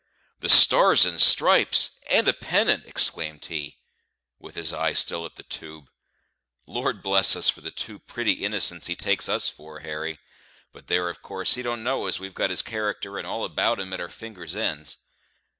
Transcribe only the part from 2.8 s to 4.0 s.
exclaimed he,